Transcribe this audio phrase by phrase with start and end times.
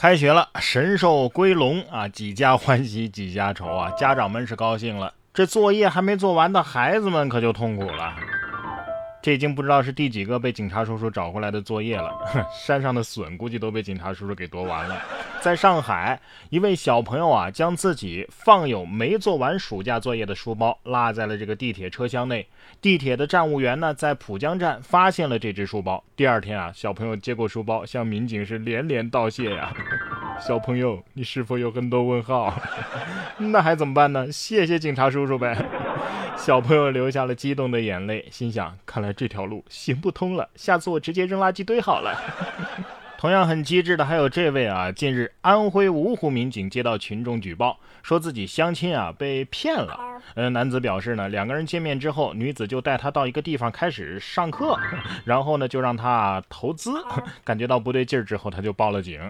[0.00, 3.90] 开学了，神兽归笼啊，几家欢喜几家愁啊！
[3.98, 8.14] 家长们是高兴了，这作业还没做完的孩子们可就痛苦了。
[9.20, 12.12] 这已经不知道是第几个被警察叔叔找回来的作业了。
[12.64, 14.96] 山上的笋估计都被警察叔叔给夺完了。
[15.40, 16.20] 在上海，
[16.50, 22.46] 一位小朋友啊，将自己放有没做完暑假作业的书包落在了这个地铁车厢内。
[22.80, 26.02] 地铁的站务员呢，在浦江站发现了这只书包。
[26.16, 29.72] 第二天啊，小朋友接过书包，向民警是连连道谢呀。
[30.40, 32.54] 小朋友，你是否有很多问号？
[33.38, 34.30] 那还怎么办呢？
[34.30, 35.56] 谢谢警察叔叔呗。
[36.38, 42.16] 小朋友流下了激动的眼泪，心想：看来这条路行不通了，下次我直接扔垃圾堆好了。
[43.18, 44.92] 同样很机智的还有这位啊！
[44.92, 50.07] 近日，安徽芜湖民警接到群众举报，说自己相亲啊被骗了。
[50.34, 54.78] 呃，男子表示呢，两个人见面之后，女子就带他到一个地方开始上课，
[55.24, 56.92] 然后呢就让他投资，
[57.44, 59.20] 感觉到不对劲儿之后，他就报了警，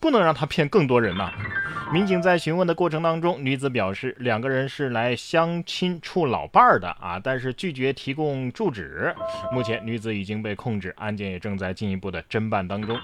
[0.00, 1.32] 不能让他骗更多人呐。
[1.92, 9.14] 民警在询问的过程当中，女子表示两个人是来相亲处老伴儿的啊，但是拒绝提供住址。
[9.52, 12.98] 目前女子已经被控制，案件也正在进一步的侦办当中。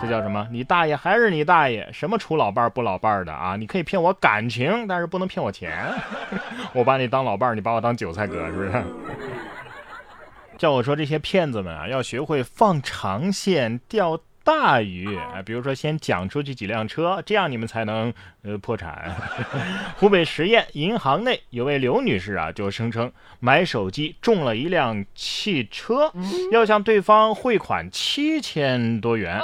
[0.00, 0.46] 这叫什么？
[0.50, 1.88] 你大爷还是你大爷？
[1.92, 3.56] 什么处老伴儿不老伴儿的啊？
[3.56, 5.72] 你可以骗我感情，但是不能骗我钱。
[6.74, 8.72] 我把你当老伴儿，你把我当韭菜哥，是不是？
[10.58, 14.18] 叫我说这些骗子们啊，要学会放长线钓。
[14.46, 19.12] 大于啊，比如说先讲出去几辆车，这样你们才能呃破产。
[19.98, 26.12] 湖北十堰银行内有位刘女士啊，就声称买手机中了一辆汽车，
[26.52, 29.42] 要向对方汇款七千多元。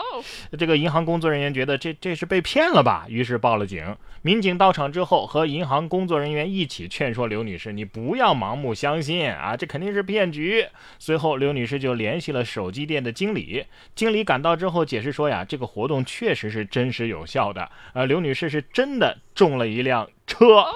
[0.56, 3.96] 这个银行工作人员觉得这这是被骗了吧，于是报了警。
[4.24, 10.64] 民警到场之后，和银行工作人员一起劝说刘女士：“你不要盲目相信啊，这肯定是骗局。”
[11.00, 13.64] 随后，刘女士就联系了手机店的经理。
[13.96, 17.70] 经理赶到之后解释说：“呀，这个活动确实是真实有效的。
[17.94, 20.66] 呃，刘女士是真的中了一辆车。”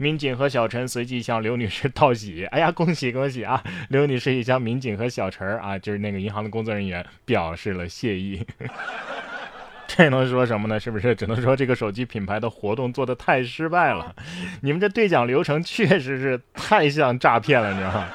[0.00, 8.42] 民警和小陈随即向刘女士道喜：“哎呀，恭喜恭喜啊！”刘女士也向民警和小陈啊，就是那个银行的工作人员表示了谢意。
[9.86, 10.80] 这能说什么呢？
[10.80, 14.16] 是不是只能说这个手机品牌的活动做的太失败了？
[14.62, 18.08] 你们这兑奖流程确实是太像诈骗了，你知道吗？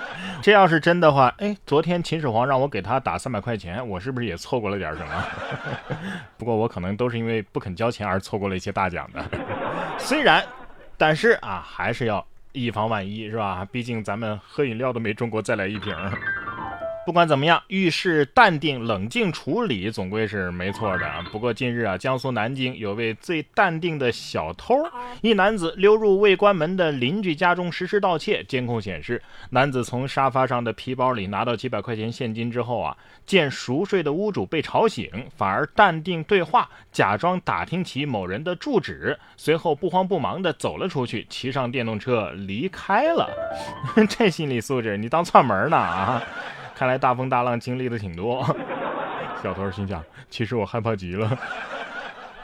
[0.44, 5.26] 这要是真的话，哎，昨天秦始皇让我给他打三百块钱，我是不是也错过了点什么？
[6.36, 9.24] 不过我可能都是因为不肯交钱而错过了一些大奖的。
[9.98, 10.44] 虽然，
[10.98, 13.66] 但是啊，还是要以防万一，是吧？
[13.72, 15.96] 毕竟咱们喝饮料都没中过，再来一瓶。
[17.06, 21.06] 不管怎么样，遇事淡定冷静处理总归是没错的。
[21.34, 24.75] 不过近日啊，江苏南京有位最淡定的小偷，
[25.22, 28.42] 一男子溜入未关门的邻居家中实施盗窃。
[28.46, 43.30] 监控显示，男子从沙发上的皮包里拿到几百块钱现金之后啊，见熟睡的屋主被吵醒，反而淡定对话，假装打听起某人的住址，随后不慌不忙地走了出去，骑上电动车离开了。
[44.08, 46.24] 这心理素质，你当串门呢啊？
[46.83, 48.45] 看来大风大浪经历的挺多，
[49.41, 51.31] 小偷心想：其实我害怕极了。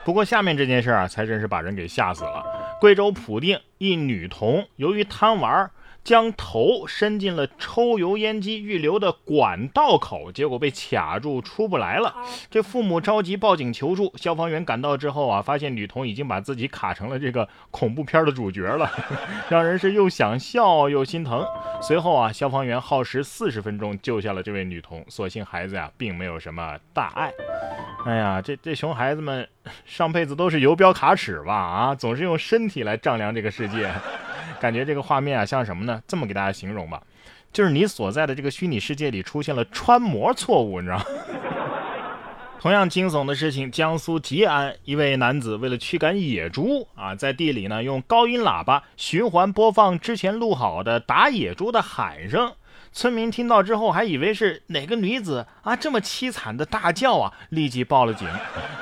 [0.05, 2.41] 不过下面这件事啊，才真是把人给吓死了。
[2.79, 5.69] 贵州普定一女童由于贪玩。
[6.03, 12.15] 将头伸进了抽油烟机预留的管道口，结果被卡住，出不来了。
[12.49, 18.89] 这父母着急报警求助，消防员赶到之后啊，发现女童已经把自己卡成了这个恐怖片的主角了，
[19.49, 21.45] 让人是又想笑又心疼。
[21.81, 27.31] 随后啊，消防员耗时四十分钟救下了这位女童，所幸孩子呀并没有什么大碍。
[28.05, 29.47] 哎呀，这这熊孩子们
[29.85, 31.53] 上辈子都是游标卡尺吧？
[31.53, 33.91] 啊，总是用身体来丈量这个世界。
[34.59, 36.01] 感觉这个画面啊，像什么呢？
[36.07, 37.01] 这么给大家形容吧，
[37.51, 41.05] 就是你所在的这个虚拟世界里出现了穿模错误，你知道吗？
[42.59, 52.51] 同样惊悚的事情，江苏吉安一位男子为了驱赶野猪啊，在地里呢用高音喇叭循环播放之前录好的打野猪的喊声。
[52.91, 58.27] 村民听到之后，还以为是哪个女子啊这么凄惨的大叫啊，立即报了警。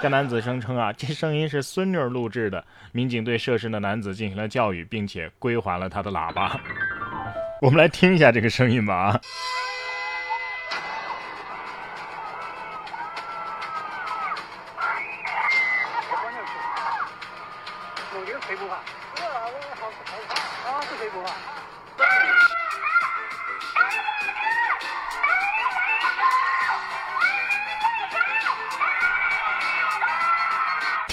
[0.02, 2.64] 该男子声称啊， 这声音是孙女录制的。
[2.94, 6.60] 民警对涉事的男子进行了教育，并且归还了他的喇叭。
[7.62, 9.22] 我们来听一下这个声音吧啊。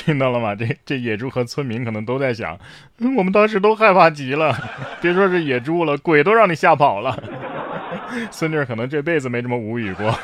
[0.05, 0.55] 听到了吗？
[0.55, 2.59] 这这野猪和村民可能都在想，
[3.17, 4.55] 我们当时都害怕极了，
[5.01, 7.19] 别说是野猪了，鬼都让你吓跑了。
[8.31, 10.15] 孙女可能这辈子没这么无语过。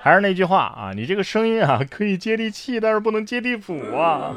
[0.00, 4.34] 还是那句话啊，你这个声音啊可以接地气，但是不能接地府啊。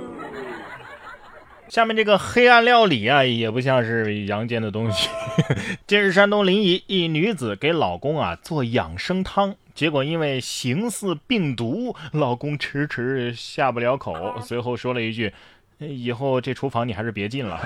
[1.71, 5.07] 下面这个黑暗料理啊，也不像是阳间的东西。
[5.87, 15.31] 近日，山东临沂一女子给老公啊做养生汤，结果因为形似病毒，老公迟迟下不了口，随后说了一句
[15.79, 17.57] ：“以后这厨房你还是别进了，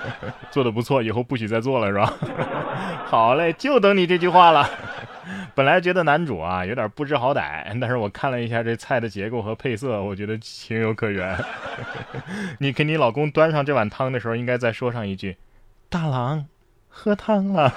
[0.52, 2.12] 做的不错，以后不许再做了，是吧？”
[3.08, 4.68] 好嘞，就等你这句话了。
[5.56, 11.34] 本来觉得男主啊有点不知好歹， 但是我看了一下这菜的结构和配色，我觉得情有可原。
[12.60, 15.38] 你给你老公端上这碗汤的时候，应该再说上一句
[15.88, 16.44] ：“大郎，
[16.88, 17.72] 喝汤了。”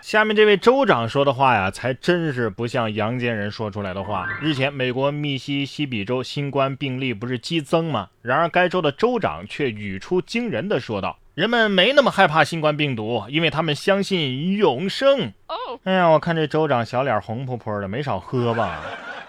[0.00, 4.26] 下面这位州长说的话呀，才真是不像阳间人说出来的话。
[4.40, 8.08] 日前，美国密西西比州新冠病例不是激增吗？
[8.22, 11.18] 然而，该州的州长却语出惊人的说道。
[11.34, 15.32] 人们没那么害怕新冠病毒，因为他们相信永生。
[15.84, 18.80] 哎呀，我看这州长小脸红扑扑的，没少喝吧？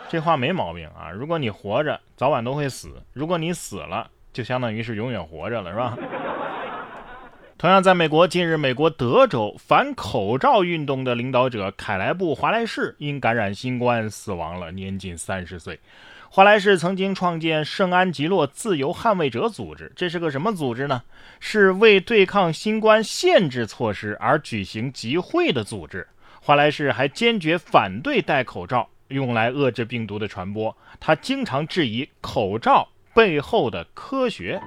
[0.07, 1.09] 这话没毛病啊。
[1.09, 5.97] 如果你活着，早晚都会死；如果你死了，就相当于是永远活着了，是吧？
[7.57, 15.79] 同样，在美国，近日，美国德州反口罩运动的领导者凯莱布·华莱士因感染新冠死亡了，年仅三十岁。
[16.29, 21.01] 华莱士曾经创建圣安吉洛自由捍卫者组织，这是个什么组织呢？
[21.39, 26.07] 是为对抗新冠限制措施而举行集会的组织。
[26.45, 34.62] 华莱士还坚决反对戴口罩用来遏制病毒的传播，他经常质疑口罩背后的科学。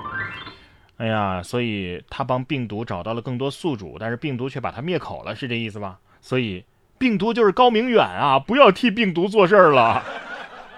[0.97, 5.99] 哎呀，所以他帮病毒找到了更多宿主，但是病毒却把他灭口了，是这意思吧？
[6.23, 6.65] 所以
[6.97, 10.03] 病毒就是高明远啊，不要替病毒做事儿了。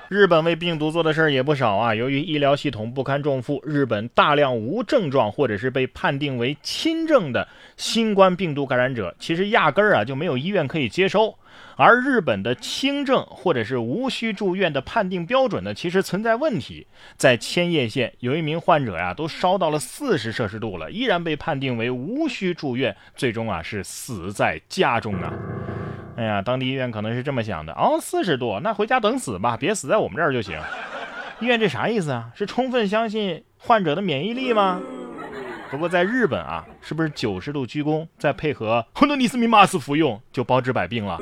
[0.09, 1.95] 日本为病毒做的事儿也不少啊。
[1.95, 7.47] 由于医疗系统不堪重负，日本大量无症状或者是被判定为轻症的
[7.77, 11.37] 新冠病毒感染者，其实压根儿啊就没有医院可以接收。
[11.77, 16.87] 而日本的轻症或者是无需住院的判定标准呢，其实存在问题。
[17.19, 25.35] 在千叶县，有一名患者呀，都烧到了四十摄氏度了，依然被判定为无需住院，最终啊是死在家中啊。
[26.19, 30.61] 哎呀，当地医院可能是这么想的哦，四十度，那回家等死吧，别死在我们这儿就行。
[31.39, 32.33] 医院这啥意思啊？
[32.35, 34.81] 是充分相信患者的免疫力吗？
[35.71, 41.21] 不过在日本啊，是不是九十度鞠躬再配合 亨德尼斯密码斯服用就包治百病了？